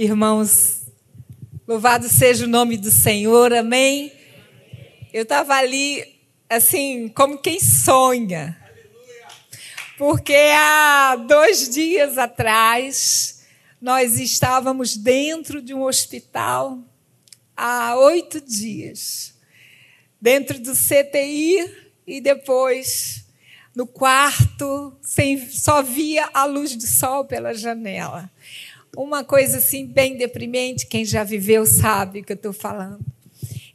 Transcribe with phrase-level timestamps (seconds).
[0.00, 0.82] Irmãos,
[1.66, 4.12] louvado seja o nome do Senhor, amém?
[5.12, 8.56] Eu estava ali, assim, como quem sonha.
[9.98, 13.44] Porque há dois dias atrás,
[13.82, 16.78] nós estávamos dentro de um hospital
[17.56, 19.34] há oito dias,
[20.20, 21.74] dentro do CTI
[22.06, 23.26] e depois
[23.74, 28.30] no quarto, sem, só via a luz do sol pela janela
[28.96, 33.04] uma coisa assim bem deprimente, quem já viveu sabe o que eu estou falando.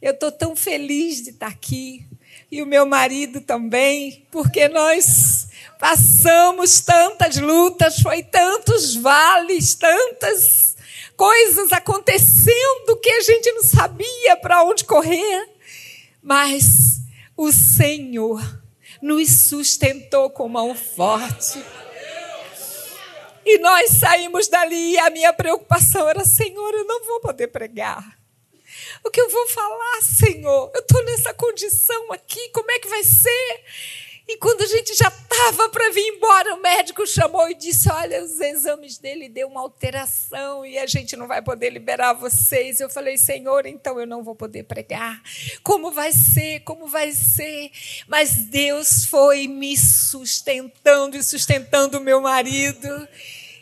[0.00, 2.06] Eu estou tão feliz de estar aqui,
[2.50, 10.76] e o meu marido também, porque nós passamos tantas lutas, foi tantos vales, tantas
[11.16, 15.48] coisas acontecendo que a gente não sabia para onde correr,
[16.22, 17.00] mas
[17.36, 18.40] o Senhor
[19.02, 21.62] nos sustentou com mão forte.
[23.44, 28.18] E nós saímos dali e a minha preocupação era: Senhor, eu não vou poder pregar.
[29.04, 30.70] O que eu vou falar, Senhor?
[30.74, 33.64] Eu estou nessa condição aqui, como é que vai ser?
[34.26, 38.22] E quando a gente já estava para vir embora, o médico chamou e disse: Olha,
[38.24, 42.80] os exames dele deu uma alteração e a gente não vai poder liberar vocês.
[42.80, 45.22] Eu falei: Senhor, então eu não vou poder pregar.
[45.62, 46.60] Como vai ser?
[46.60, 47.70] Como vai ser?
[48.08, 52.88] Mas Deus foi me sustentando e sustentando o meu marido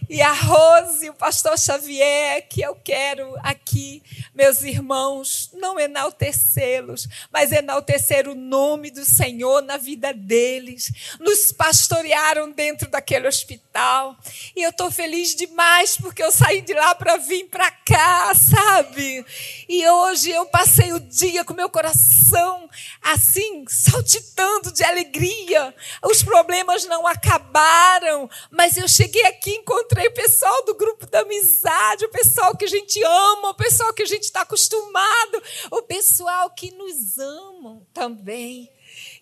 [0.09, 4.03] e a Rose, o pastor Xavier, que eu quero aqui,
[4.35, 10.93] meus irmãos, não enaltecê-los, mas enaltecer o nome do Senhor na vida deles.
[11.19, 14.17] Nos pastorearam dentro daquele hospital.
[14.55, 19.25] E eu estou feliz demais porque eu saí de lá para vir para cá, sabe?
[19.69, 22.69] E hoje eu passei o dia com meu coração
[23.03, 25.75] assim, saltitando de alegria.
[26.05, 31.21] Os problemas não acabaram, mas eu cheguei aqui encontrei encontrei o pessoal do grupo da
[31.21, 35.83] amizade, o pessoal que a gente ama, o pessoal que a gente está acostumado, o
[35.83, 38.71] pessoal que nos amam também.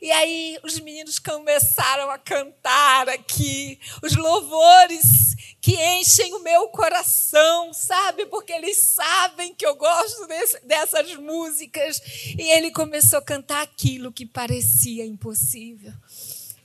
[0.00, 7.72] E aí os meninos começaram a cantar aqui, os louvores que enchem o meu coração,
[7.74, 8.26] sabe?
[8.26, 12.00] Porque eles sabem que eu gosto desse, dessas músicas.
[12.38, 15.92] E ele começou a cantar aquilo que parecia impossível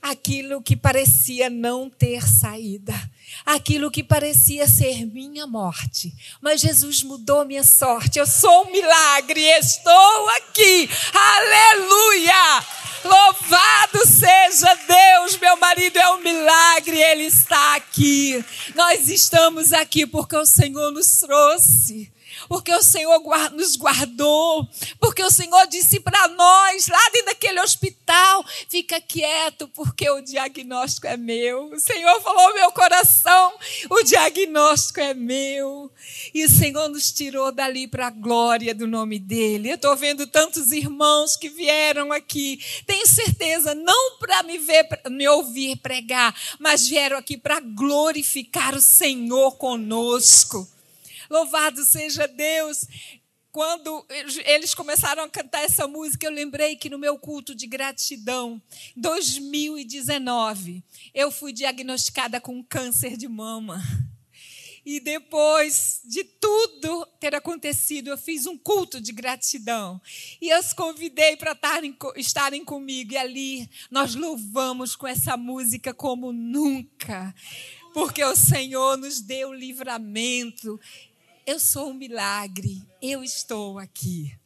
[0.00, 2.94] aquilo que parecia não ter saída,
[3.44, 6.14] aquilo que parecia ser minha morte.
[6.40, 8.18] Mas Jesus mudou minha sorte.
[8.18, 10.88] Eu sou um milagre, estou aqui.
[11.12, 12.64] Aleluia!
[13.04, 18.44] Louvado seja Deus, meu marido é um milagre, ele está aqui.
[18.74, 22.10] Nós estamos aqui porque o Senhor nos trouxe
[22.48, 23.20] porque o Senhor
[23.52, 24.68] nos guardou,
[25.00, 31.06] porque o Senhor disse para nós, lá dentro daquele hospital, fica quieto, porque o diagnóstico
[31.06, 31.72] é meu.
[31.72, 33.54] O Senhor falou meu coração,
[33.90, 35.90] o diagnóstico é meu.
[36.32, 39.70] E o Senhor nos tirou dali para a glória do nome dele.
[39.70, 45.26] Eu estou vendo tantos irmãos que vieram aqui, tenho certeza, não para me ver, me
[45.28, 50.75] ouvir pregar, mas vieram aqui para glorificar o Senhor conosco.
[51.30, 52.86] Louvado seja Deus.
[53.50, 54.06] Quando
[54.44, 58.60] eles começaram a cantar essa música, eu lembrei que no meu culto de gratidão,
[58.94, 63.82] 2019, eu fui diagnosticada com câncer de mama.
[64.86, 70.00] E depois de tudo ter acontecido, eu fiz um culto de gratidão.
[70.40, 71.58] E eu os convidei para
[72.14, 73.12] estarem comigo.
[73.12, 77.34] E ali nós louvamos com essa música como nunca.
[77.92, 80.78] Porque o Senhor nos deu livramento.
[81.46, 84.36] Eu sou um milagre, eu estou aqui.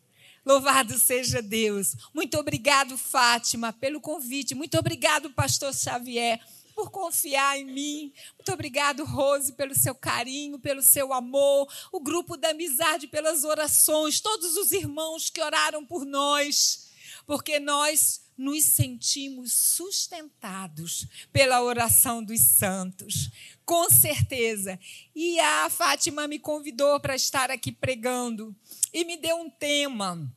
[0.44, 1.96] Louvado seja Deus.
[2.12, 4.54] Muito obrigado, Fátima, pelo convite.
[4.54, 6.38] Muito obrigado, Pastor Xavier,
[6.74, 8.12] por confiar em mim.
[8.36, 11.72] Muito obrigado, Rose, pelo seu carinho, pelo seu amor.
[11.90, 14.20] O grupo da amizade, pelas orações.
[14.20, 16.90] Todos os irmãos que oraram por nós.
[17.26, 23.30] Porque nós nos sentimos sustentados pela oração dos santos
[23.70, 24.76] com certeza.
[25.14, 28.52] E a Fátima me convidou para estar aqui pregando
[28.92, 30.28] e me deu um tema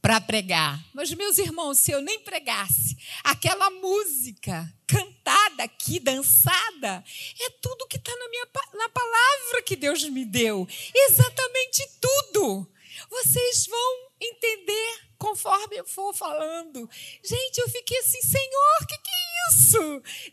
[0.00, 0.82] para pregar.
[0.94, 7.04] Mas, meus irmãos, se eu nem pregasse aquela música cantada aqui, dançada,
[7.38, 10.66] é tudo que está na, minha, na palavra que Deus me deu.
[10.94, 12.66] Exatamente tudo.
[13.10, 16.88] Vocês vão entender conforme eu for falando.
[17.22, 19.23] Gente, eu fiquei assim, Senhor, o que, que é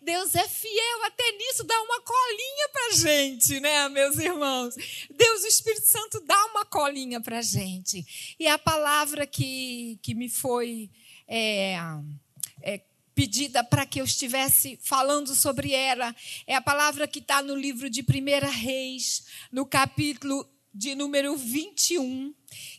[0.01, 4.75] Deus é fiel até nisso, dá uma colinha para gente, né, meus irmãos?
[5.09, 8.35] Deus, o Espírito Santo, dá uma colinha para gente.
[8.39, 10.89] E a palavra que, que me foi
[11.27, 11.75] é,
[12.61, 12.81] é,
[13.13, 16.15] pedida para que eu estivesse falando sobre ela
[16.47, 22.33] é a palavra que está no livro de 1 Reis, no capítulo de número 21,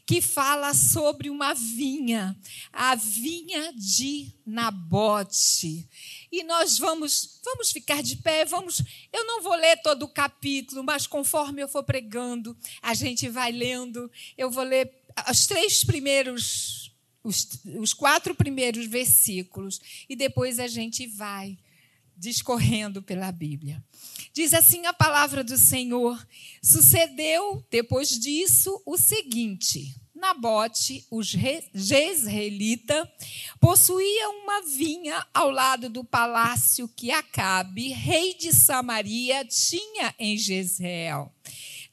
[0.06, 2.37] que fala sobre uma vinha,
[2.73, 5.89] a vinha de Nabote.
[6.31, 8.83] E nós vamos, vamos ficar de pé, vamos.
[9.12, 13.53] Eu não vou ler todo o capítulo, mas conforme eu for pregando, a gente vai
[13.53, 14.11] lendo.
[14.37, 14.91] Eu vou ler
[15.31, 16.91] os três primeiros,
[17.23, 21.59] os, os quatro primeiros versículos, e depois a gente vai
[22.17, 23.82] discorrendo pela Bíblia.
[24.32, 26.26] Diz assim a palavra do Senhor:
[26.62, 33.12] Sucedeu depois disso o seguinte: Nabote, o jezreelita,
[33.59, 41.32] possuía uma vinha ao lado do palácio que Acabe, rei de Samaria, tinha em Jezreel.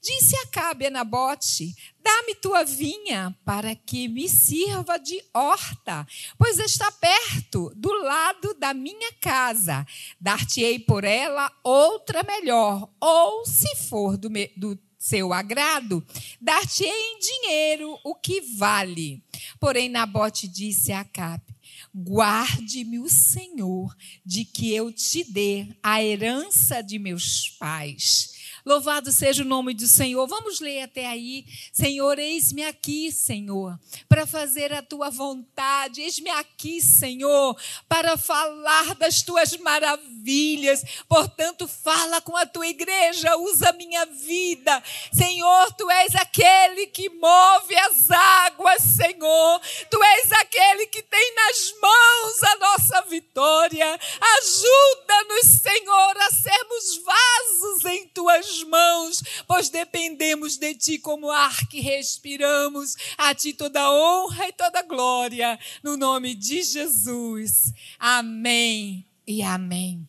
[0.01, 6.07] Disse Acabe a Nabote: Dá-me tua vinha para que me sirva de horta,
[6.37, 9.85] pois está perto, do lado da minha casa.
[10.19, 16.05] Dar-te-ei por ela outra melhor, ou, se for do, do seu agrado,
[16.39, 19.21] dar-te-ei em dinheiro o que vale.
[19.59, 21.53] Porém, Nabote disse a Acabe:
[21.93, 23.93] Guarde-me o Senhor
[24.25, 28.38] de que eu te dê a herança de meus pais
[28.69, 30.27] Louvado seja o nome do Senhor.
[30.27, 31.43] Vamos ler até aí.
[31.73, 33.75] Senhor, eis-me aqui, Senhor,
[34.07, 36.03] para fazer a tua vontade.
[36.03, 37.57] Eis-me aqui, Senhor,
[37.87, 40.83] para falar das tuas maravilhas.
[41.07, 44.83] Portanto, fala com a tua igreja, usa a minha vida.
[45.11, 49.61] Senhor, tu és aquele que move as águas, Senhor.
[49.89, 53.99] Tu és aquele que tem nas mãos a nossa vitória.
[54.37, 61.79] Ajuda-nos, Senhor, a sermos vasos em tuas mãos, pois dependemos de Ti como ar que
[61.79, 62.95] respiramos.
[63.17, 67.73] A Ti toda honra e toda glória, no nome de Jesus.
[67.97, 70.07] Amém e amém.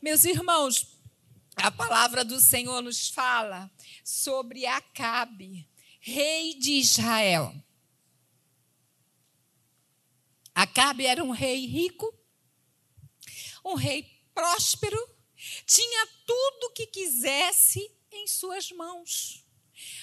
[0.00, 0.86] Meus irmãos,
[1.56, 3.70] a palavra do Senhor nos fala
[4.02, 5.68] sobre Acabe,
[6.00, 7.54] rei de Israel.
[10.54, 12.12] Acabe era um rei rico,
[13.64, 14.04] um rei
[14.34, 14.98] próspero,
[15.66, 19.44] tinha tudo o que quisesse em suas mãos.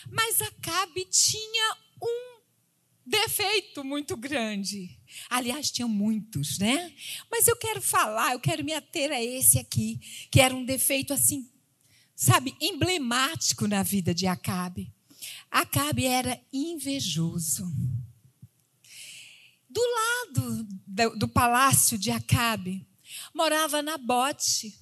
[0.10, 2.42] Mas Acabe tinha um
[3.06, 4.98] defeito muito grande.
[5.30, 6.94] Aliás, tinha muitos, né?
[7.30, 10.00] Mas eu quero falar, eu quero me ater a esse aqui,
[10.32, 11.50] que era um defeito assim,
[12.16, 14.94] sabe, emblemático na vida de Acabe.
[15.50, 17.66] Acabe era invejoso.
[19.70, 20.68] Do lado
[21.18, 22.86] do, palácio de Acabe
[23.34, 24.78] morava Nabote,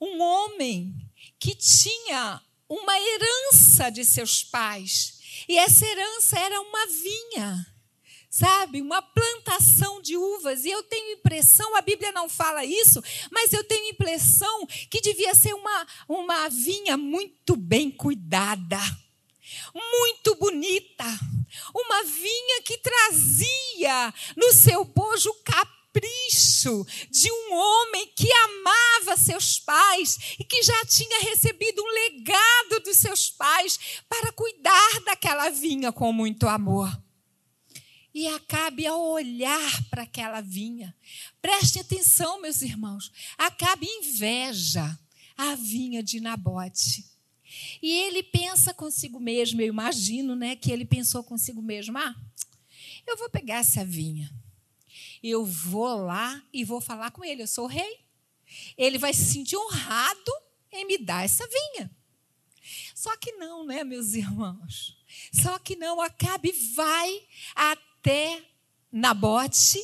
[0.00, 0.94] um homem
[1.38, 5.20] que tinha uma herança de seus pais.
[5.48, 7.66] E essa herança era uma vinha,
[8.30, 8.80] sabe?
[8.80, 10.64] Uma plantação de uvas.
[10.64, 15.34] E eu tenho impressão, a Bíblia não fala isso, mas eu tenho impressão que devia
[15.34, 18.80] ser uma, uma vinha muito bem cuidada,
[19.74, 21.04] muito bonita.
[21.72, 29.60] Uma vinha que trazia no seu bojo capim capricho de um homem que amava seus
[29.60, 35.92] pais e que já tinha recebido um legado dos seus pais para cuidar daquela vinha
[35.92, 36.90] com muito amor.
[38.12, 40.94] E Acabe a olhar para aquela vinha.
[41.42, 43.10] Preste atenção, meus irmãos.
[43.36, 44.98] Acabe inveja
[45.36, 47.04] a vinha de Nabote.
[47.82, 52.14] E ele pensa consigo mesmo, eu imagino, né, que ele pensou consigo mesmo: "Ah,
[53.06, 54.30] eu vou pegar essa vinha
[55.30, 57.42] eu vou lá e vou falar com ele.
[57.42, 58.00] Eu sou rei.
[58.76, 60.32] Ele vai se sentir honrado
[60.70, 61.90] em me dar essa vinha.
[62.94, 64.96] Só que não, né, meus irmãos?
[65.32, 66.00] Só que não.
[66.00, 67.22] Acabe vai
[67.54, 68.42] até
[68.90, 69.78] Nabote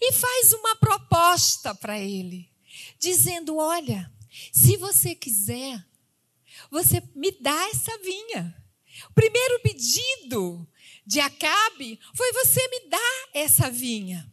[0.00, 2.50] e faz uma proposta para ele,
[2.98, 4.10] dizendo: Olha,
[4.52, 5.84] se você quiser,
[6.70, 8.56] você me dá essa vinha.
[9.08, 10.66] O primeiro pedido
[11.06, 14.29] de Acabe foi: Você me dá essa vinha.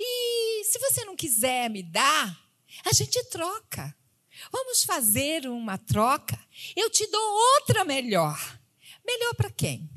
[0.00, 2.40] E se você não quiser me dar,
[2.86, 3.94] a gente troca.
[4.50, 6.38] Vamos fazer uma troca.
[6.74, 8.58] Eu te dou outra melhor.
[9.04, 9.90] Melhor para quem?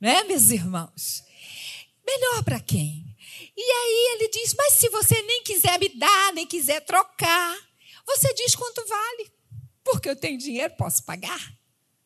[0.00, 1.24] Né, meus irmãos?
[2.06, 3.16] Melhor para quem?
[3.56, 7.58] E aí ele diz: Mas se você nem quiser me dar, nem quiser trocar,
[8.06, 9.32] você diz quanto vale.
[9.82, 11.52] Porque eu tenho dinheiro, posso pagar.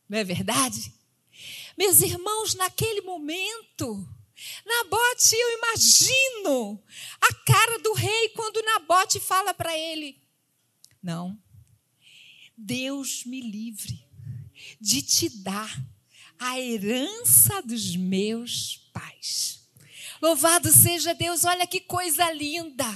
[0.08, 0.94] Não é verdade?
[1.76, 4.08] Meus irmãos, naquele momento,
[4.64, 6.82] Nabote, eu imagino
[7.20, 10.22] a cara do rei quando Nabote fala para ele:
[11.02, 11.38] Não,
[12.56, 14.04] Deus me livre
[14.80, 15.70] de te dar
[16.38, 19.68] a herança dos meus pais.
[20.20, 22.86] Louvado seja Deus, olha que coisa linda.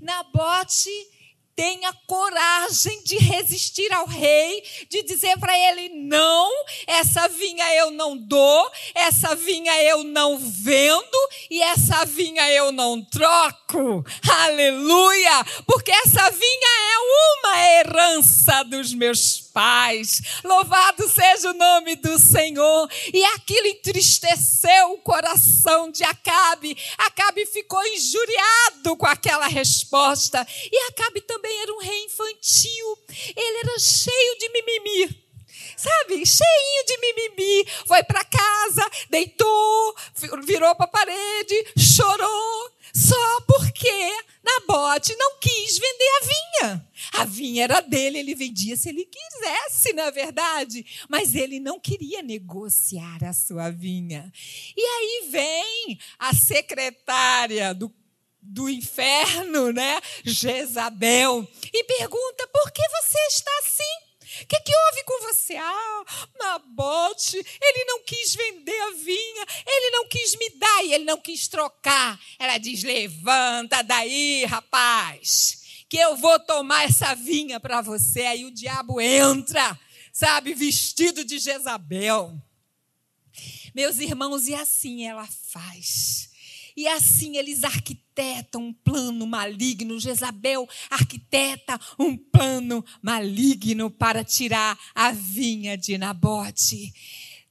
[0.00, 0.90] Nabote
[1.56, 6.52] tenha coragem de resistir ao rei, de dizer para ele: não,
[6.86, 13.02] essa vinha eu não dou, essa vinha eu não vendo e essa vinha eu não
[13.02, 14.04] troco.
[14.44, 15.44] Aleluia!
[15.66, 20.20] Porque essa vinha é uma herança dos meus pais.
[20.44, 22.90] Louvado seja o nome do Senhor.
[23.10, 26.76] E aquilo entristeceu o coração de Acabe.
[26.98, 30.46] Acabe ficou injuriado com aquela resposta.
[30.70, 32.98] E Acabe também era um rei infantil.
[33.34, 35.25] Ele era cheio de mimimi
[35.76, 37.66] sabe, cheinho de mimimi.
[37.86, 39.96] Foi para casa, deitou,
[40.44, 46.88] virou para a parede, chorou, só porque Nabote não quis vender a vinha.
[47.14, 50.86] A vinha era dele, ele vendia se ele quisesse, na verdade.
[51.08, 54.32] Mas ele não queria negociar a sua vinha.
[54.76, 57.92] E aí vem a secretária do
[58.48, 59.98] do inferno, né?
[60.24, 64.05] Jezabel, e pergunta: por que você está assim?
[64.42, 65.56] O que, que houve com você?
[65.56, 66.04] Ah,
[66.38, 71.18] Nabote, ele não quis vender a vinha, ele não quis me dar e ele não
[71.18, 72.20] quis trocar.
[72.38, 78.22] Ela diz: levanta daí, rapaz, que eu vou tomar essa vinha para você.
[78.22, 79.78] Aí o diabo entra,
[80.12, 82.40] sabe, vestido de Jezabel.
[83.74, 86.30] Meus irmãos, e assim ela faz.
[86.76, 89.98] E assim eles arquitetam um plano maligno.
[89.98, 96.92] Jezabel arquiteta um plano maligno para tirar a vinha de Nabote.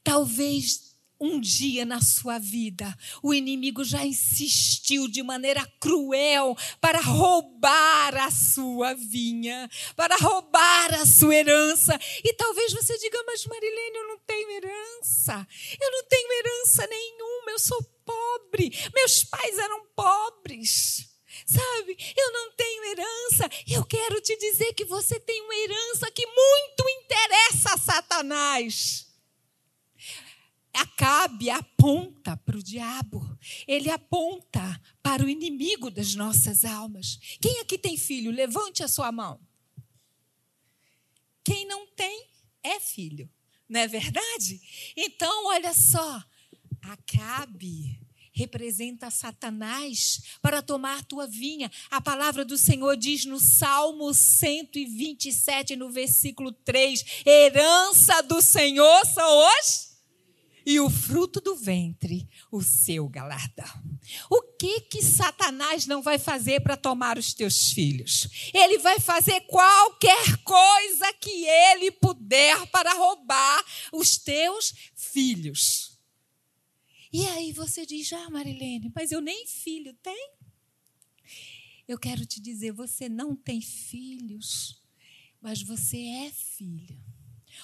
[0.04, 0.86] Talvez
[1.20, 8.30] um dia na sua vida, o inimigo já insistiu de maneira cruel para roubar a
[8.30, 11.98] sua vinha, para roubar a sua herança.
[12.22, 15.46] E talvez você diga, mas Marilene, eu não tenho herança.
[15.80, 18.70] Eu não tenho herança nenhuma, eu sou pobre.
[18.94, 21.10] Meus pais eram pobres.
[21.44, 23.50] Sabe, eu não tenho herança.
[23.68, 29.06] Eu quero te dizer que você tem uma herança que muito interessa a Satanás.
[30.72, 37.18] Acabe aponta para o diabo, ele aponta para o inimigo das nossas almas.
[37.40, 38.30] Quem aqui tem filho?
[38.30, 39.40] Levante a sua mão.
[41.42, 42.28] Quem não tem
[42.62, 43.30] é filho,
[43.68, 44.60] não é verdade?
[44.96, 46.22] Então, olha só,
[46.92, 48.00] Acabe
[48.36, 51.70] representa Satanás para tomar tua vinha.
[51.90, 59.48] A palavra do Senhor diz no Salmo 127, no versículo 3: herança do Senhor são
[59.58, 59.96] os
[60.66, 63.64] e o fruto do ventre, o seu galardão.
[64.28, 68.50] O que que Satanás não vai fazer para tomar os teus filhos?
[68.52, 75.95] Ele vai fazer qualquer coisa que ele puder para roubar os teus filhos.
[77.16, 80.34] E aí você diz: "Ah, Marilene, mas eu nem filho tenho".
[81.88, 84.82] Eu quero te dizer, você não tem filhos,
[85.40, 87.02] mas você é filho.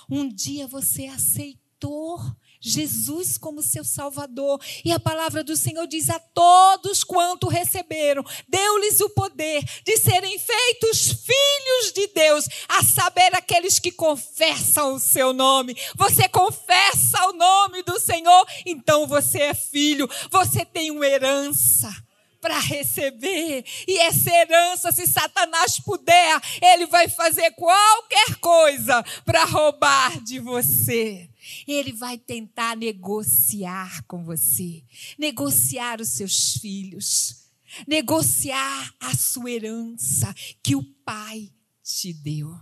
[0.08, 2.18] Um dia você aceitou
[2.62, 4.60] Jesus como seu Salvador.
[4.84, 10.38] E a palavra do Senhor diz a todos quanto receberam, deu-lhes o poder de serem
[10.38, 15.76] feitos filhos de Deus, a saber aqueles que confessam o seu nome.
[15.96, 21.92] Você confessa o nome do Senhor, então você é filho, você tem uma herança
[22.40, 23.64] para receber.
[23.86, 31.31] E essa herança, se Satanás puder, ele vai fazer qualquer coisa para roubar de você.
[31.66, 34.82] Ele vai tentar negociar com você,
[35.18, 37.50] negociar os seus filhos,
[37.86, 41.50] negociar a sua herança que o Pai
[41.82, 42.54] te deu.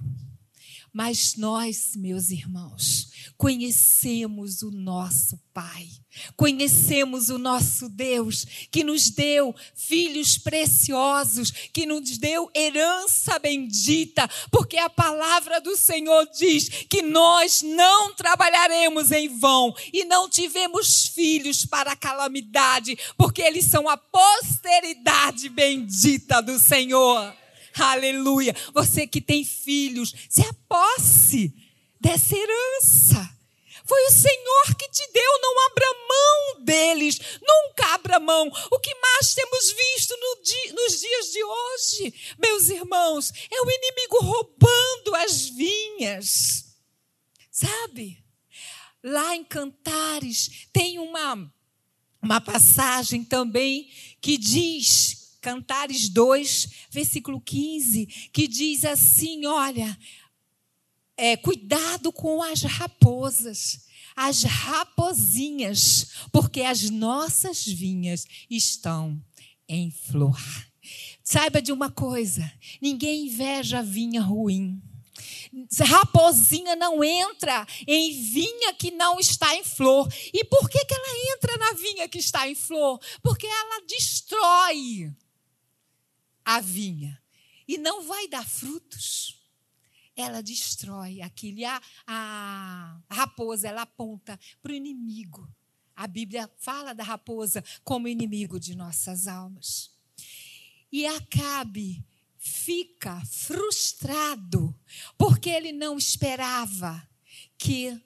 [0.93, 5.89] Mas nós, meus irmãos, conhecemos o nosso Pai,
[6.37, 14.79] conhecemos o nosso Deus, que nos deu filhos preciosos, que nos deu herança bendita, porque
[14.79, 21.65] a palavra do Senhor diz que nós não trabalharemos em vão e não tivemos filhos
[21.67, 27.40] para a calamidade, porque eles são a posteridade bendita do Senhor.
[27.79, 28.55] Aleluia.
[28.75, 31.55] Você que tem filhos, se aposse
[32.01, 33.41] dessa herança.
[33.85, 38.47] Foi o Senhor que te deu, não abra mão deles, nunca abra mão.
[38.71, 43.69] O que mais temos visto no dia, nos dias de hoje, meus irmãos, é o
[43.71, 46.67] inimigo roubando as vinhas.
[47.51, 48.23] Sabe?
[49.03, 51.53] Lá em Cantares tem uma,
[52.23, 59.99] uma passagem também que diz Cantares 2, versículo 15, que diz assim: olha,
[61.17, 69.23] é, cuidado com as raposas, as raposinhas, porque as nossas vinhas estão
[69.69, 70.39] em flor.
[71.23, 74.83] Saiba de uma coisa: ninguém inveja vinha ruim.
[75.81, 80.09] Raposinha não entra em vinha que não está em flor.
[80.33, 83.01] E por que, que ela entra na vinha que está em flor?
[83.23, 85.13] Porque ela destrói
[86.51, 87.23] a vinha
[87.69, 89.41] e não vai dar frutos.
[90.17, 91.61] Ela destrói aquilo.
[91.61, 95.49] E a, a raposa, ela aponta para o inimigo.
[95.95, 99.93] A Bíblia fala da raposa como inimigo de nossas almas.
[100.91, 102.05] E Acabe
[102.37, 104.75] fica frustrado
[105.17, 107.09] porque ele não esperava
[107.57, 107.97] que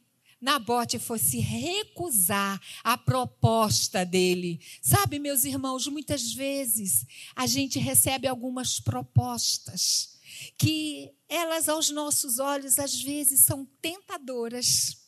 [0.44, 4.60] Nabote fosse recusar a proposta dele.
[4.82, 10.18] Sabe, meus irmãos, muitas vezes a gente recebe algumas propostas
[10.58, 15.02] que elas aos nossos olhos às vezes são tentadoras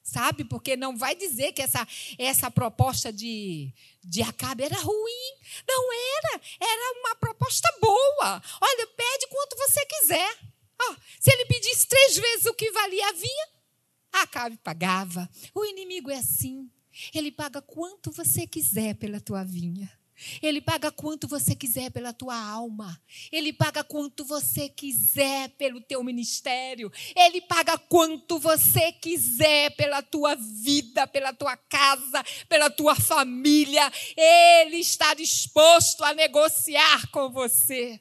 [0.00, 0.44] sabe?
[0.44, 1.84] Porque não vai dizer que essa,
[2.16, 3.74] essa proposta de,
[4.04, 5.32] de Acabe era ruim.
[5.66, 6.40] Não era.
[6.60, 8.40] Era uma proposta boa.
[8.60, 10.38] Olha, pede quanto você quiser.
[10.80, 13.55] Oh, se ele pedisse três vezes o que valia a vinha,
[14.22, 15.28] Acabe pagava.
[15.54, 16.70] O inimigo é assim.
[17.14, 19.90] Ele paga quanto você quiser pela tua vinha.
[20.40, 22.98] Ele paga quanto você quiser pela tua alma.
[23.30, 26.90] Ele paga quanto você quiser pelo teu ministério.
[27.14, 33.92] Ele paga quanto você quiser pela tua vida, pela tua casa, pela tua família.
[34.16, 38.00] Ele está disposto a negociar com você.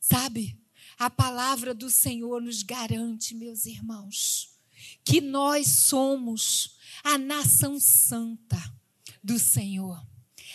[0.00, 0.58] Sabe?
[0.98, 4.53] A palavra do Senhor nos garante, meus irmãos,
[5.04, 8.58] que nós somos a nação santa
[9.22, 10.00] do Senhor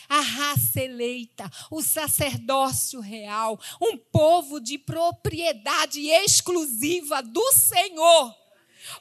[0.09, 8.35] a raça eleita, o sacerdócio real, um povo de propriedade exclusiva do Senhor.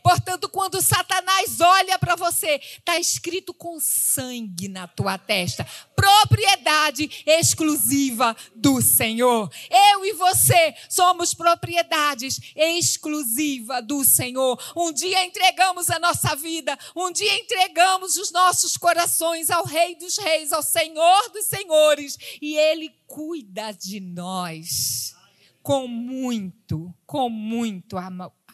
[0.02, 5.66] Portanto, quando Satanás olha para você, está escrito com sangue na tua testa.
[5.94, 9.50] Propriedade exclusiva do Senhor.
[9.70, 14.58] Eu e você somos propriedades exclusiva do Senhor.
[14.76, 20.16] Um dia entregamos a nossa vida, um dia entregamos os nossos corações ao Rei dos
[20.18, 25.14] Reis, ao Senhor dos Senhores, e Ele cuida de nós
[25.62, 27.96] com muito, com muito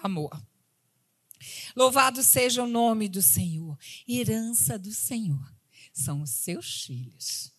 [0.03, 0.31] amor.
[1.75, 3.77] Louvado seja o nome do Senhor.
[4.09, 5.53] Herança do Senhor
[5.93, 7.53] são os seus filhos.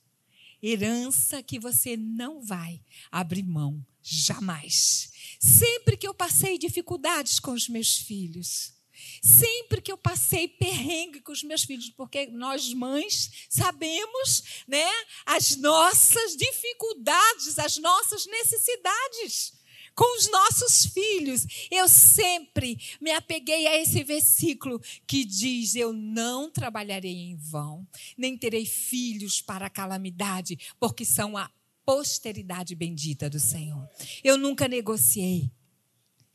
[0.63, 5.11] Herança que você não vai abrir mão jamais.
[5.39, 8.73] Sempre que eu passei dificuldades com os meus filhos,
[9.21, 14.89] sempre que eu passei perrengue com os meus filhos, porque nós mães sabemos, né,
[15.25, 19.53] as nossas dificuldades, as nossas necessidades
[19.95, 21.47] com os nossos filhos.
[21.71, 28.37] Eu sempre me apeguei a esse versículo que diz: Eu não trabalharei em vão, nem
[28.37, 31.49] terei filhos para calamidade, porque são a
[31.85, 33.87] posteridade bendita do Senhor.
[34.23, 35.49] Eu nunca negociei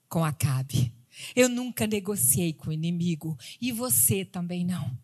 [0.08, 0.92] com Acabe.
[1.36, 3.36] Eu nunca negociei com o inimigo.
[3.60, 4.96] E você também não.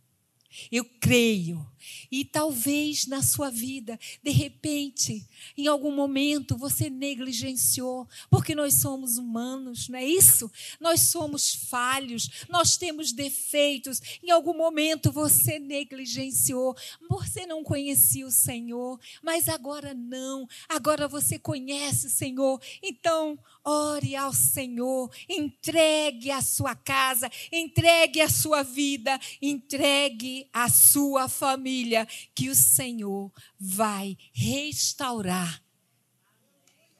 [0.70, 1.66] Eu creio.
[2.10, 9.18] E talvez na sua vida, de repente, em algum momento você negligenciou, porque nós somos
[9.18, 10.50] humanos, não é isso?
[10.80, 14.00] Nós somos falhos, nós temos defeitos.
[14.22, 16.76] Em algum momento você negligenciou,
[17.08, 20.48] você não conhecia o Senhor, mas agora não.
[20.68, 22.60] Agora você conhece o Senhor.
[22.82, 31.28] Então, ore ao Senhor, entregue a sua casa, entregue a sua vida, entregue a sua
[31.28, 35.62] família, que o Senhor vai restaurar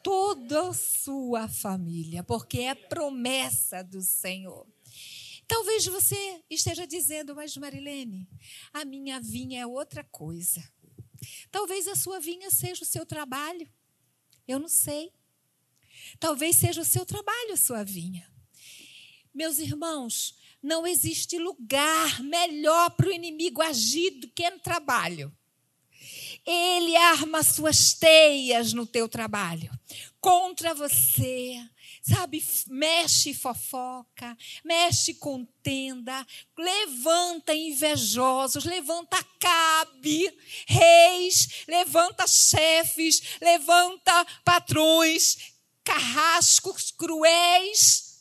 [0.03, 4.67] toda a sua família, porque é promessa do Senhor.
[5.49, 8.29] Talvez você esteja dizendo, mas Marilene,
[8.73, 10.63] a minha vinha é outra coisa.
[11.51, 13.69] Talvez a sua vinha seja o seu trabalho.
[14.47, 15.13] Eu não sei.
[16.19, 18.31] Talvez seja o seu trabalho a sua vinha.
[19.35, 25.33] Meus irmãos, não existe lugar melhor para o inimigo agir do que no trabalho.
[26.45, 29.71] Ele arma suas teias no teu trabalho
[30.21, 31.57] contra você.
[32.03, 36.25] Sabe, mexe fofoca, mexe contenda,
[36.57, 40.33] levanta invejosos, levanta cabe,
[40.69, 48.21] reis, levanta chefes, levanta patrões, carrascos cruéis,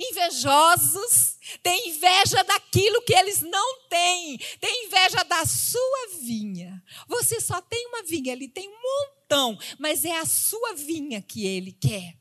[0.00, 6.82] invejosos, tem inveja daquilo que eles não têm, tem inveja da sua vinha.
[7.08, 11.46] Você só tem uma vinha, ele tem um montão, mas é a sua vinha que
[11.46, 12.16] ele quer.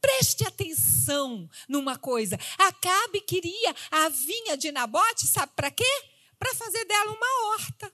[0.00, 2.38] Preste atenção numa coisa.
[2.58, 6.02] Acabe queria a vinha de Nabote, sabe para quê?
[6.38, 7.92] Para fazer dela uma horta.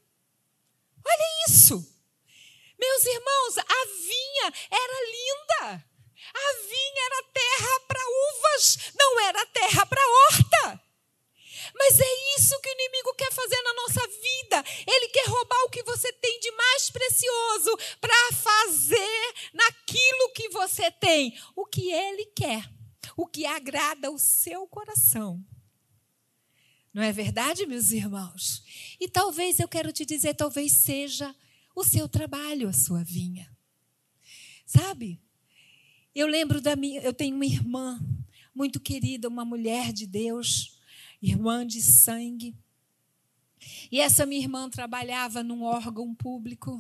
[1.07, 1.75] Olha isso.
[2.79, 5.90] Meus irmãos, a vinha era linda.
[6.35, 10.91] A vinha era terra para uvas, não era terra para horta.
[11.75, 14.65] Mas é isso que o inimigo quer fazer na nossa vida.
[14.87, 20.91] Ele quer roubar o que você tem de mais precioso para fazer naquilo que você
[20.91, 22.69] tem o que ele quer,
[23.17, 25.45] o que agrada o seu coração.
[26.93, 28.65] Não é verdade, meus irmãos?
[28.99, 31.35] E talvez eu quero te dizer, talvez seja
[31.75, 33.49] o seu trabalho, a sua vinha.
[34.67, 35.21] Sabe?
[36.21, 37.99] Eu lembro da minha, eu tenho uma irmã
[38.55, 40.79] muito querida, uma mulher de Deus,
[41.23, 42.55] irmã de sangue.
[43.91, 46.79] E essa minha irmã trabalhava num órgão público.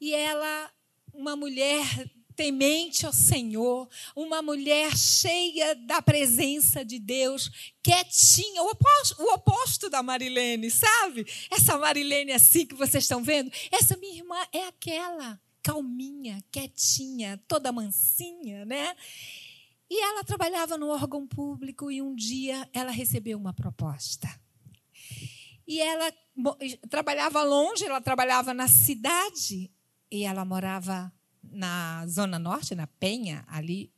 [0.00, 0.72] E ela,
[1.12, 9.22] uma mulher temente ao Senhor, uma mulher cheia da presença de Deus, quietinha, o oposto,
[9.22, 11.26] o oposto da Marilene, sabe?
[11.50, 17.72] Essa Marilene assim que vocês estão vendo, essa minha irmã é aquela calminha, quietinha, toda
[17.72, 18.94] mansinha, né?
[19.90, 24.28] E ela trabalhava no órgão público e um dia ela recebeu uma proposta.
[25.66, 26.12] E ela
[26.90, 29.70] trabalhava longe, ela trabalhava na cidade
[30.10, 31.10] e ela morava
[31.42, 33.90] na Zona Norte, na Penha, ali.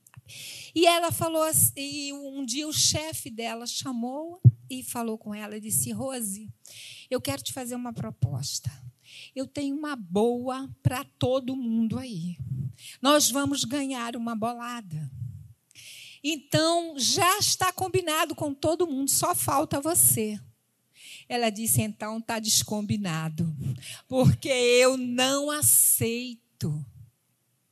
[0.75, 1.45] E ela falou
[1.77, 6.49] e um dia o chefe dela chamou e falou com ela e disse: Rose,
[7.11, 8.71] eu quero te fazer uma proposta.
[9.37, 12.39] Eu tenho uma boa para todo mundo aí.
[13.03, 15.11] Nós vamos ganhar uma bolada.
[16.25, 20.41] Então, já está combinado com todo mundo, só falta você.
[21.29, 23.55] Ela disse: então está descombinado,
[24.09, 26.83] porque eu não aceito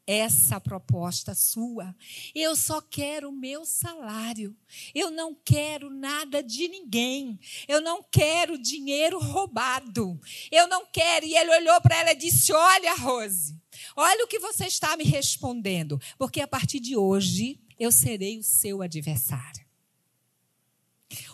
[0.07, 1.95] essa proposta sua.
[2.35, 4.57] Eu só quero o meu salário.
[4.95, 7.39] Eu não quero nada de ninguém.
[7.67, 10.21] Eu não quero dinheiro roubado.
[10.51, 11.27] Eu não quero.
[11.27, 13.61] E ele olhou para ela e disse: Olha, Rose,
[13.97, 18.43] olha o que você está me respondendo, porque a partir de hoje eu serei o
[18.43, 19.65] seu adversário.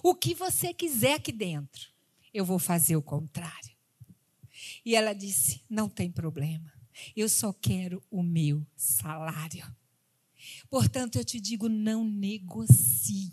[0.02, 1.88] O que você quiser aqui dentro,
[2.32, 3.70] eu vou fazer o contrário.
[4.84, 6.79] E ela disse: Não tem problema.
[7.16, 9.66] Eu só quero o meu salário.
[10.68, 13.32] Portanto, eu te digo: não negocie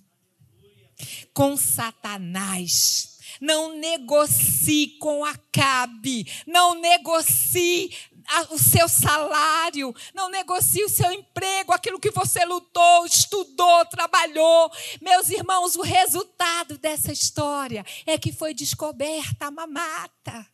[1.33, 3.17] com Satanás.
[3.39, 6.25] Não negocie com Acabe.
[6.47, 7.91] Não negocie
[8.49, 14.69] o seu salário, não negocie o seu emprego, aquilo que você lutou, estudou, trabalhou.
[15.01, 20.45] Meus irmãos, o resultado dessa história é que foi descoberta a mamata.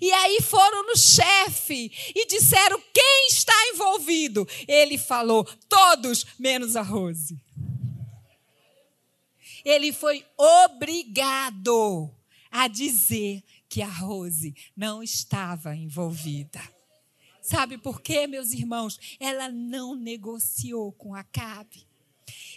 [0.00, 4.46] E aí foram no chefe e disseram quem está envolvido.
[4.68, 7.40] Ele falou: todos menos a Rose.
[9.64, 12.14] Ele foi obrigado
[12.50, 16.60] a dizer que a Rose não estava envolvida.
[17.40, 18.98] Sabe por quê, meus irmãos?
[19.18, 21.86] Ela não negociou com Acabe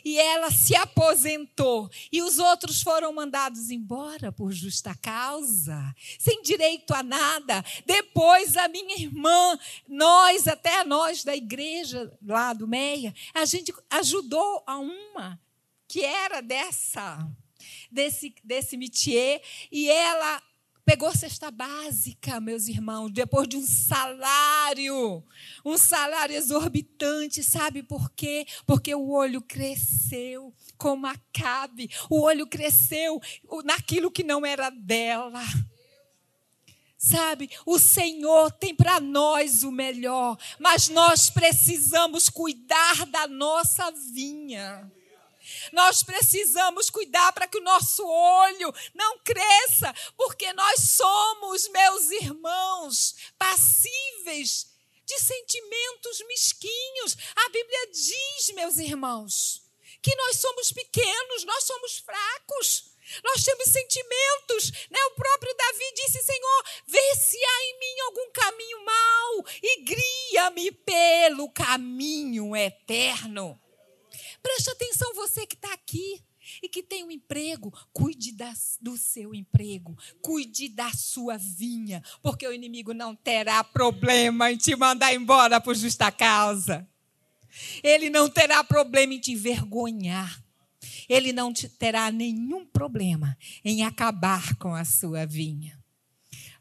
[0.07, 1.91] e ela se aposentou.
[2.09, 7.61] E os outros foram mandados embora por justa causa, sem direito a nada.
[7.85, 14.63] Depois a minha irmã, nós, até nós da igreja lá do Meia, a gente ajudou
[14.65, 15.37] a uma
[15.89, 17.29] que era dessa
[17.91, 20.41] desse desse métier e ela
[20.87, 25.21] Pegou cesta básica, meus irmãos, depois de um salário,
[25.65, 28.47] um salário exorbitante, sabe por quê?
[28.65, 33.19] Porque o olho cresceu como Acabe, o olho cresceu
[33.65, 35.43] naquilo que não era dela.
[36.97, 44.89] Sabe, o Senhor tem para nós o melhor, mas nós precisamos cuidar da nossa vinha.
[45.71, 53.15] Nós precisamos cuidar para que o nosso olho não cresça, porque nós somos, meus irmãos,
[53.37, 54.67] passíveis
[55.05, 57.17] de sentimentos mesquinhos.
[57.35, 59.61] A Bíblia diz, meus irmãos,
[60.01, 62.97] que nós somos pequenos, nós somos fracos.
[63.23, 64.99] Nós temos sentimentos, né?
[65.05, 70.71] O próprio Davi disse: Senhor, vê se há em mim algum caminho mau e guia-me
[70.73, 73.57] pelo caminho eterno.
[74.41, 76.23] Preste atenção, você que está aqui
[76.61, 82.47] e que tem um emprego, cuide das, do seu emprego, cuide da sua vinha, porque
[82.47, 86.87] o inimigo não terá problema em te mandar embora por justa causa.
[87.83, 90.43] Ele não terá problema em te envergonhar.
[91.09, 95.77] Ele não terá nenhum problema em acabar com a sua vinha.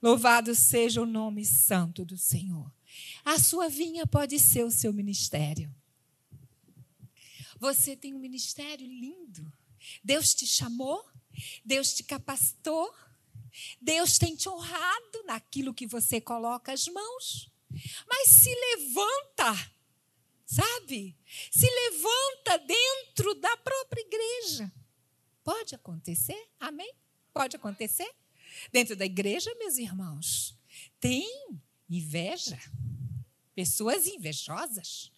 [0.00, 2.70] Louvado seja o nome santo do Senhor.
[3.24, 5.74] A sua vinha pode ser o seu ministério.
[7.58, 9.50] Você tem um ministério lindo.
[10.02, 11.04] Deus te chamou,
[11.64, 12.94] Deus te capacitou,
[13.80, 17.50] Deus tem te honrado naquilo que você coloca as mãos.
[18.08, 19.72] mas se levanta,
[20.46, 21.16] sabe?
[21.50, 24.72] Se levanta dentro da própria igreja.
[25.44, 26.48] Pode acontecer?
[26.58, 26.92] Amém?
[27.32, 28.10] Pode acontecer?
[28.72, 30.56] Dentro da igreja, meus irmãos,
[30.98, 31.28] tem
[31.88, 32.58] inveja,
[33.54, 35.12] pessoas invejosas,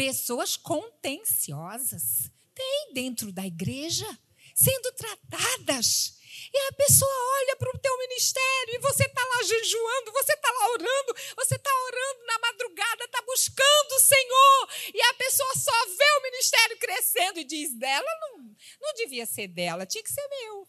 [0.00, 2.30] pessoas contenciosas.
[2.54, 4.06] Tem dentro da igreja
[4.54, 6.18] sendo tratadas.
[6.50, 10.50] E a pessoa olha para o teu ministério e você está lá jejuando, você está
[10.50, 14.68] lá orando, você está orando na madrugada, está buscando o Senhor.
[14.94, 19.48] E a pessoa só vê o ministério crescendo e diz: dela não, não devia ser
[19.48, 20.66] dela, tinha que ser meu.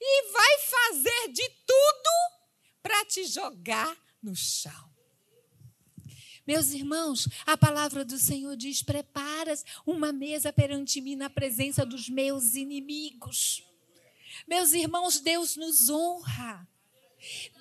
[0.00, 2.10] E vai fazer de tudo
[2.82, 4.93] para te jogar no chão.
[6.46, 12.08] Meus irmãos, a palavra do Senhor diz: preparas uma mesa perante mim na presença dos
[12.08, 13.62] meus inimigos.
[14.46, 16.68] Meus irmãos, Deus nos honra.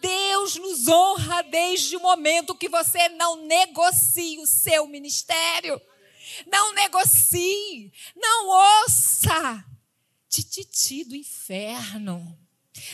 [0.01, 5.81] Deus nos honra desde o momento que você não negocie o seu ministério.
[6.47, 8.47] Não negocie, não
[8.83, 9.65] ouça
[10.33, 12.42] tititi do inferno.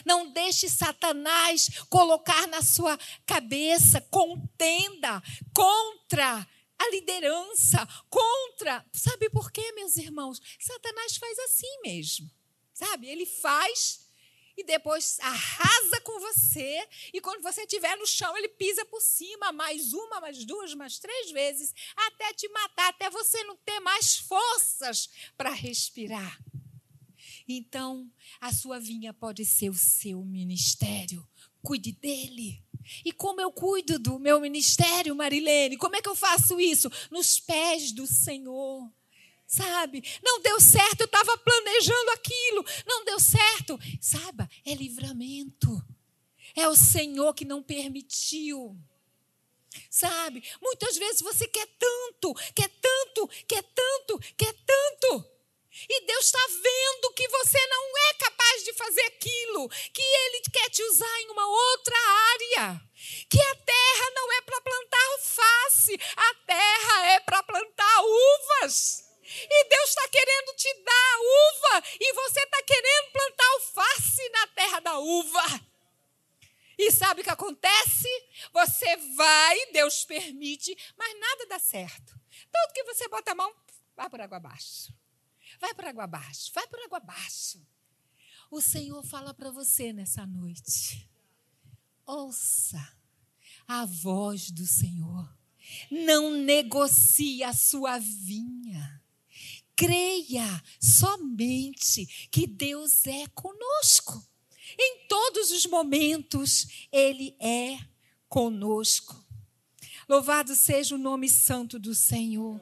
[0.06, 5.22] Não deixe Satanás colocar na sua cabeça contenda
[5.54, 6.48] contra
[6.80, 8.86] a liderança, contra.
[8.94, 10.42] Sabe por quê, meus irmãos?
[10.60, 12.30] Satanás faz assim mesmo.
[12.74, 13.08] Sabe?
[13.08, 14.08] Ele faz
[14.60, 19.54] e depois arrasa com você, e quando você estiver no chão, ele pisa por cima,
[19.54, 24.18] mais uma, mais duas, mais três vezes, até te matar, até você não ter mais
[24.18, 26.38] forças para respirar.
[27.52, 28.08] Então,
[28.40, 31.28] a sua vinha pode ser o seu ministério.
[31.64, 32.64] Cuide dele.
[33.04, 35.76] E como eu cuido do meu ministério, Marilene?
[35.76, 36.92] Como é que eu faço isso?
[37.10, 38.88] Nos pés do Senhor.
[39.48, 40.04] Sabe?
[40.24, 42.64] Não deu certo, eu estava planejando aquilo.
[42.86, 43.80] Não deu certo.
[44.00, 45.84] Saiba, é livramento.
[46.56, 48.80] É o Senhor que não permitiu.
[49.90, 50.44] Sabe?
[50.62, 55.39] Muitas vezes você quer tanto, quer tanto, quer tanto, quer tanto.
[55.88, 60.70] E Deus está vendo que você não é capaz de fazer aquilo, que Ele quer
[60.70, 61.96] te usar em uma outra
[62.34, 62.82] área.
[63.30, 69.06] Que a terra não é para plantar alface, a terra é para plantar uvas.
[69.24, 74.80] E Deus está querendo te dar uva, e você está querendo plantar alface na terra
[74.80, 75.62] da uva.
[76.80, 78.10] E sabe o que acontece?
[78.54, 82.20] Você vai, Deus permite, mas nada dá certo.
[82.52, 83.54] Tanto que você bota a mão,
[83.96, 84.99] vai por água abaixo.
[85.60, 87.62] Vai por água abaixo, vai por água abaixo.
[88.50, 91.08] O Senhor fala para você nessa noite.
[92.06, 92.96] Ouça
[93.68, 95.32] a voz do Senhor.
[95.92, 99.02] Não negocie a sua vinha.
[99.76, 104.26] Creia somente que Deus é conosco.
[104.78, 107.78] Em todos os momentos, Ele é
[108.28, 109.16] conosco.
[110.08, 112.60] Louvado seja o nome santo do Senhor.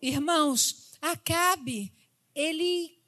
[0.00, 1.92] Irmãos, Acabe
[2.34, 2.98] ele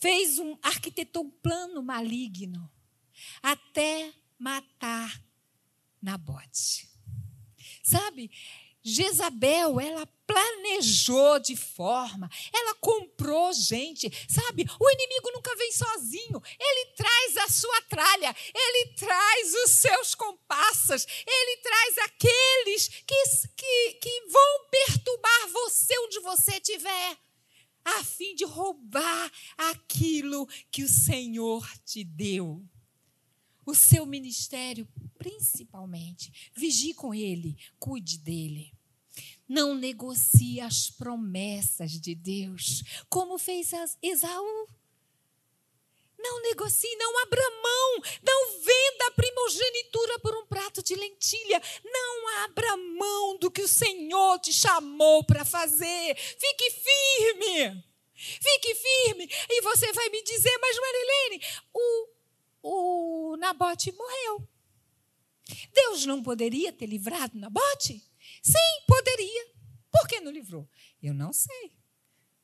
[0.00, 2.70] fez um, arquitetou um plano maligno
[3.42, 5.22] até matar
[6.02, 6.88] Nabote.
[7.82, 8.30] Sabe,
[8.82, 14.64] Jezabel, ela planejou de forma, ela comprou gente, sabe?
[14.80, 21.06] O inimigo nunca vem sozinho, ele traz a sua tralha, ele traz os seus compassas,
[21.26, 23.24] ele traz aqueles que,
[23.56, 27.18] que, que vão perturbar você onde você estiver
[27.84, 32.64] a fim de roubar aquilo que o Senhor te deu.
[33.64, 34.88] O seu ministério,
[35.18, 36.50] principalmente.
[36.54, 38.72] Vigie com ele, cuide dele.
[39.48, 43.70] Não negocie as promessas de Deus, como fez
[44.02, 44.66] Esaú.
[46.22, 51.60] Não negocie, não abra mão, não venda a primogenitura por um prato de lentilha.
[51.84, 56.14] Não abra mão do que o Senhor te chamou para fazer.
[56.16, 57.84] Fique firme.
[58.14, 59.28] Fique firme.
[59.48, 62.08] E você vai me dizer, mas Marilene, o,
[62.62, 64.46] o Nabote morreu.
[65.72, 68.02] Deus não poderia ter livrado Nabote?
[68.42, 69.46] Sim, poderia.
[69.90, 70.68] Por que não livrou?
[71.02, 71.79] Eu não sei.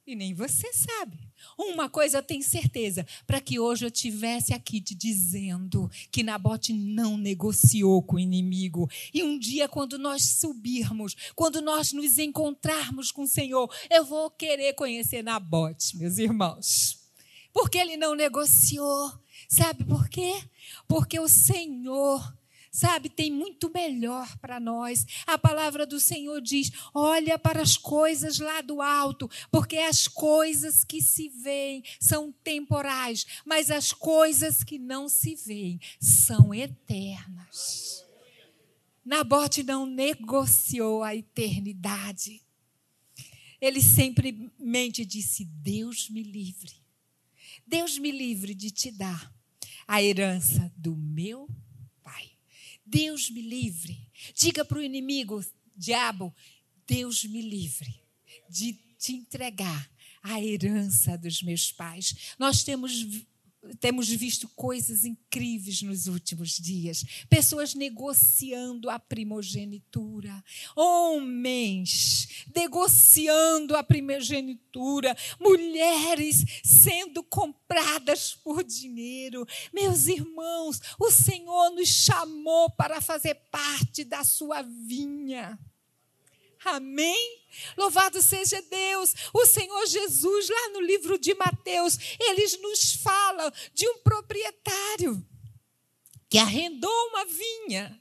[0.06, 1.18] E nem você sabe.
[1.58, 6.72] Uma coisa eu tenho certeza: para que hoje eu tivesse aqui te dizendo que Nabote
[6.72, 8.88] não negociou com o inimigo.
[9.12, 14.30] E um dia, quando nós subirmos, quando nós nos encontrarmos com o Senhor, eu vou
[14.30, 16.98] querer conhecer Nabote, meus irmãos.
[17.52, 19.12] Porque ele não negociou.
[19.48, 20.40] Sabe por quê?
[20.86, 22.36] Porque o Senhor
[22.76, 25.06] Sabe, tem muito melhor para nós.
[25.26, 30.84] A palavra do Senhor diz: olha para as coisas lá do alto, porque as coisas
[30.84, 38.04] que se veem são temporais, mas as coisas que não se veem são eternas.
[39.02, 42.42] Nabote não negociou a eternidade.
[43.58, 46.74] Ele simplesmente disse: Deus me livre.
[47.66, 49.34] Deus me livre de te dar
[49.88, 51.48] a herança do meu.
[52.86, 53.98] Deus me livre.
[54.34, 55.44] Diga para o inimigo,
[55.76, 56.34] diabo,
[56.86, 58.02] Deus me livre
[58.48, 59.90] de te entregar
[60.22, 62.34] a herança dos meus pais.
[62.38, 63.04] Nós temos
[63.74, 67.04] temos visto coisas incríveis nos últimos dias.
[67.28, 70.44] Pessoas negociando a primogenitura.
[70.74, 75.16] Homens negociando a primogenitura.
[75.40, 79.46] Mulheres sendo compradas por dinheiro.
[79.72, 85.58] Meus irmãos, o Senhor nos chamou para fazer parte da sua vinha.
[86.66, 87.46] Amém?
[87.76, 89.14] Louvado seja Deus.
[89.32, 95.24] O Senhor Jesus, lá no livro de Mateus, eles nos fala de um proprietário
[96.28, 98.00] que arrendou uma vinha.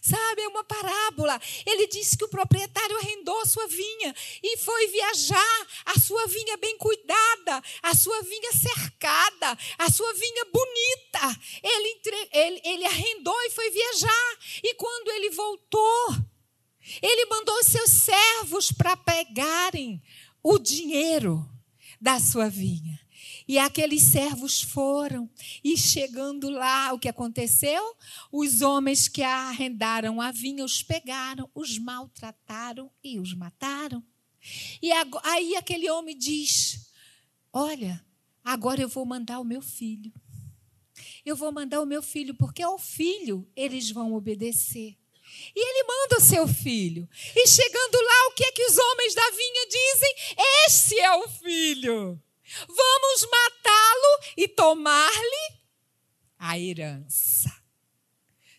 [0.00, 1.38] Sabe, é uma parábola.
[1.66, 6.56] Ele disse que o proprietário arrendou a sua vinha e foi viajar, a sua vinha
[6.58, 11.40] bem cuidada, a sua vinha cercada, a sua vinha bonita.
[11.62, 12.28] Ele, entre...
[12.32, 14.38] ele, ele arrendou e foi viajar.
[14.62, 16.29] E quando ele voltou,
[17.02, 20.02] ele mandou seus servos para pegarem
[20.42, 21.48] o dinheiro
[22.00, 22.98] da sua vinha.
[23.46, 25.28] E aqueles servos foram,
[25.62, 27.96] e chegando lá, o que aconteceu?
[28.30, 34.04] Os homens que arrendaram a vinha os pegaram, os maltrataram e os mataram.
[34.80, 34.90] E
[35.24, 36.90] aí aquele homem diz:
[37.52, 38.04] Olha,
[38.44, 40.12] agora eu vou mandar o meu filho.
[41.24, 44.99] Eu vou mandar o meu filho, porque ao filho eles vão obedecer.
[45.54, 47.08] E ele manda o seu filho.
[47.34, 50.14] E chegando lá, o que é que os homens da vinha dizem?
[50.66, 52.22] Esse é o filho.
[52.66, 55.60] Vamos matá-lo e tomar-lhe
[56.38, 57.50] a herança.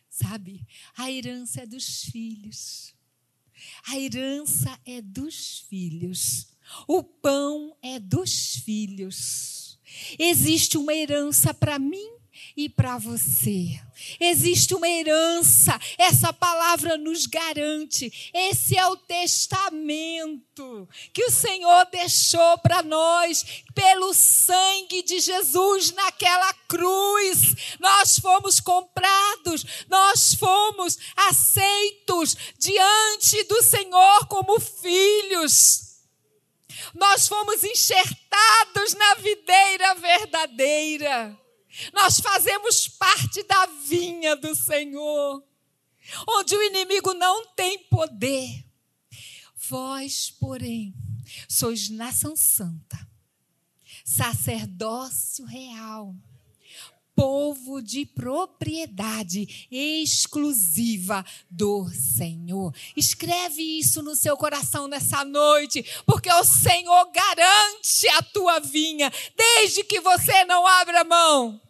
[0.10, 0.66] Sabe?
[0.96, 2.94] A herança é dos filhos.
[3.88, 6.48] A herança é dos filhos.
[6.88, 9.80] O pão é dos filhos.
[10.18, 12.21] Existe uma herança para mim
[12.56, 13.80] e para você.
[14.20, 18.32] Existe uma herança, essa palavra nos garante.
[18.34, 26.54] Esse é o testamento que o Senhor deixou para nós pelo sangue de Jesus naquela
[26.68, 27.56] cruz.
[27.80, 35.92] Nós fomos comprados, nós fomos aceitos diante do Senhor como filhos.
[36.94, 41.41] Nós fomos enxertados na videira verdadeira.
[41.94, 45.44] Nós fazemos parte da vinha do Senhor,
[46.28, 48.66] onde o inimigo não tem poder.
[49.56, 50.94] Vós, porém,
[51.48, 53.08] sois nação santa,
[54.04, 56.16] sacerdócio real,
[57.22, 62.74] povo de propriedade exclusiva do Senhor.
[62.98, 69.84] Escreve isso no seu coração nessa noite, porque o Senhor garante a tua vinha, desde
[69.84, 71.62] que você não abra mão.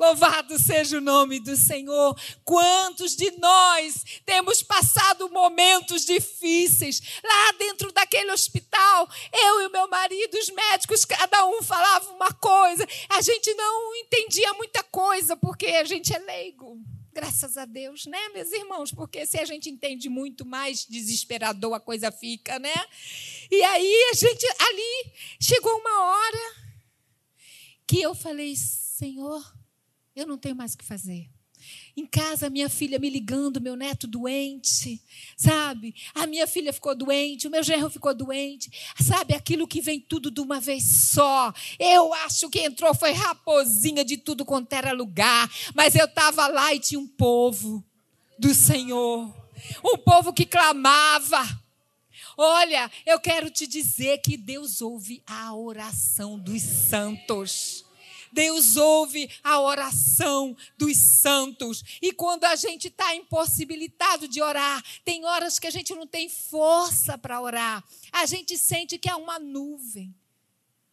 [0.00, 2.18] Louvado seja o nome do Senhor.
[2.42, 9.06] Quantos de nós temos passado momentos difíceis lá dentro daquele hospital?
[9.30, 12.88] Eu e meu marido, os médicos, cada um falava uma coisa.
[13.10, 16.80] A gente não entendia muita coisa porque a gente é leigo.
[17.12, 18.90] Graças a Deus, né, meus irmãos?
[18.90, 22.86] Porque se a gente entende muito mais desesperador a coisa fica, né?
[23.50, 26.54] E aí a gente ali chegou uma hora
[27.86, 29.59] que eu falei, Senhor,
[30.20, 31.28] eu não tenho mais o que fazer.
[31.96, 35.02] Em casa, minha filha me ligando, meu neto doente,
[35.36, 35.94] sabe?
[36.14, 39.34] A minha filha ficou doente, o meu genro ficou doente, sabe?
[39.34, 41.52] Aquilo que vem tudo de uma vez só.
[41.78, 46.74] Eu acho que entrou foi raposinha de tudo quanto era lugar, mas eu estava lá
[46.74, 47.84] e tinha um povo
[48.38, 49.34] do Senhor,
[49.84, 51.46] um povo que clamava.
[52.38, 57.84] Olha, eu quero te dizer que Deus ouve a oração dos santos.
[58.32, 61.82] Deus ouve a oração dos santos.
[62.00, 66.28] E quando a gente está impossibilitado de orar, tem horas que a gente não tem
[66.28, 67.84] força para orar.
[68.12, 70.14] A gente sente que é uma nuvem.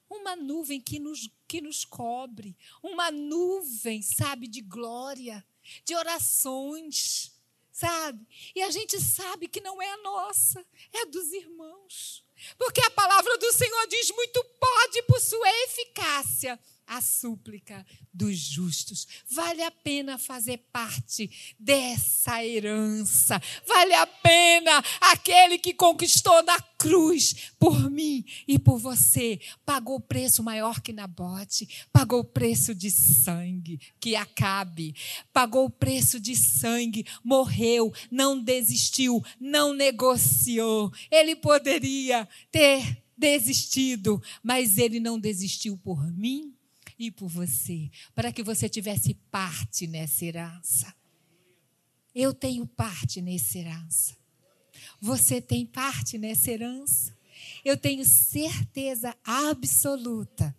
[0.09, 2.55] Uma nuvem que nos, que nos cobre.
[2.81, 5.45] Uma nuvem, sabe, de glória,
[5.83, 7.31] de orações
[7.77, 8.25] sabe?
[8.55, 12.23] E a gente sabe que não é a nossa, é a dos irmãos.
[12.57, 19.05] Porque a palavra do Senhor diz: muito pode por sua eficácia a súplica dos justos.
[19.29, 21.29] Vale a pena fazer parte
[21.59, 23.41] dessa herança.
[23.67, 29.39] Vale a pena aquele que conquistou na cruz por mim e por você.
[29.65, 31.85] Pagou preço maior que Nabote.
[31.91, 34.95] Pagou preço de sangue que acabe.
[35.33, 37.05] Pagou preço de sangue.
[37.23, 37.93] Morreu.
[38.09, 39.21] Não desistiu.
[39.39, 40.91] Não negociou.
[41.11, 46.56] Ele poderia ter desistido, mas ele não desistiu por mim
[46.97, 50.95] e por você, para que você tivesse parte nessa herança.
[52.13, 54.17] Eu tenho parte nessa herança.
[54.99, 57.15] Você tem parte nessa herança.
[57.63, 60.55] Eu tenho certeza absoluta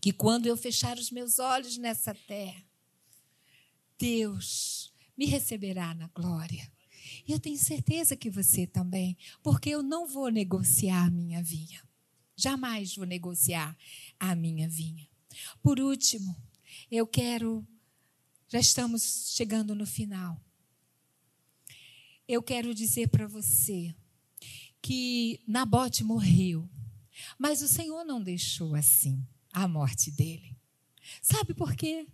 [0.00, 2.62] que quando eu fechar os meus olhos nessa terra,
[3.98, 6.70] Deus me receberá na glória.
[7.26, 11.82] E eu tenho certeza que você também, porque eu não vou negociar a minha vinha.
[12.36, 13.76] Jamais vou negociar
[14.18, 15.11] a minha vinha.
[15.62, 16.36] Por último,
[16.90, 17.66] eu quero,
[18.48, 20.40] já estamos chegando no final.
[22.26, 23.94] Eu quero dizer para você
[24.80, 26.68] que Nabote morreu,
[27.38, 30.56] mas o Senhor não deixou assim a morte dele.
[31.20, 32.06] Sabe por quê?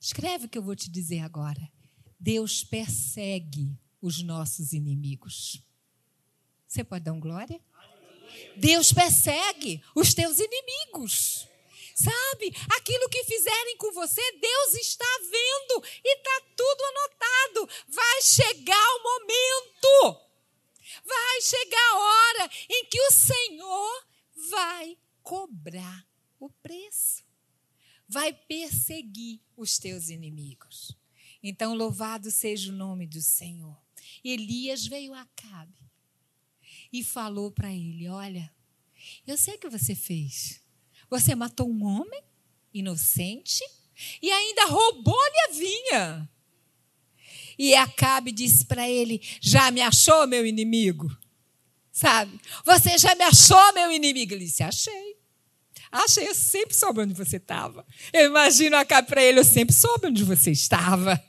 [0.00, 1.70] Escreve o que eu vou te dizer agora.
[2.18, 5.62] Deus persegue os nossos inimigos.
[6.66, 7.60] Você pode dar um glória?
[8.56, 11.48] Deus persegue os teus inimigos.
[11.98, 12.54] Sabe?
[12.76, 17.68] Aquilo que fizerem com você, Deus está vendo e está tudo anotado.
[17.88, 20.20] Vai chegar o momento.
[21.04, 24.06] Vai chegar a hora em que o Senhor
[24.48, 26.06] vai cobrar
[26.38, 27.24] o preço.
[28.08, 30.96] Vai perseguir os teus inimigos.
[31.42, 33.76] Então, louvado seja o nome do Senhor.
[34.22, 35.90] Elias veio a Acabe
[36.92, 38.54] e falou para ele: Olha,
[39.26, 40.62] eu sei o que você fez.
[41.10, 42.22] Você matou um homem
[42.72, 43.62] inocente
[44.22, 46.30] e ainda roubou-lhe a vinha.
[47.58, 51.10] E Acabe disse para ele: Já me achou, meu inimigo?
[51.90, 52.40] Sabe?
[52.64, 54.34] Você já me achou, meu inimigo?
[54.34, 55.18] Ele disse: Achei.
[55.90, 57.84] Achei, eu sempre soube onde você estava.
[58.12, 61.22] Eu imagino Acabe para ele: Eu sempre soube onde você estava.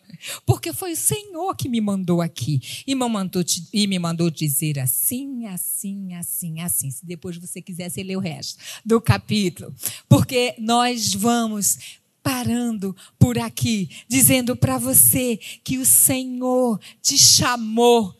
[0.45, 3.43] Porque foi o Senhor que me mandou aqui e me mandou,
[3.73, 6.91] e me mandou dizer assim, assim, assim, assim.
[6.91, 9.73] Se depois você quiser, você lê o resto do capítulo.
[10.07, 18.15] Porque nós vamos parando por aqui, dizendo para você que o Senhor te chamou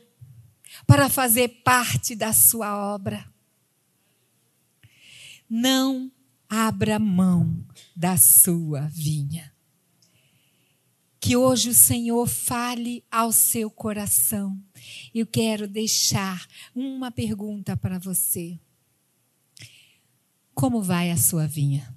[0.88, 3.32] para fazer parte da sua obra.
[5.50, 6.12] Não
[6.50, 7.64] abra mão
[7.96, 9.54] da sua vinha.
[11.20, 14.58] Que hoje o Senhor fale ao seu coração.
[15.14, 18.58] Eu quero deixar uma pergunta para você.
[20.54, 21.94] Como vai a sua vinha?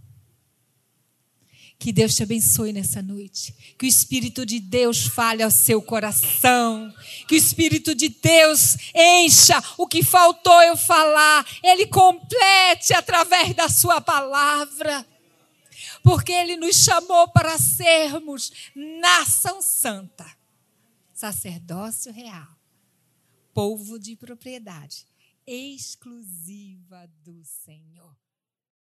[1.82, 3.52] Que Deus te abençoe nessa noite.
[3.76, 6.94] Que o Espírito de Deus fale ao seu coração.
[7.26, 11.44] Que o Espírito de Deus encha o que faltou eu falar.
[11.60, 15.04] Ele complete através da sua palavra
[16.02, 20.26] porque Ele nos chamou para sermos nação santa,
[21.12, 22.58] sacerdócio real,
[23.54, 25.06] povo de propriedade
[25.46, 28.21] exclusiva do Senhor.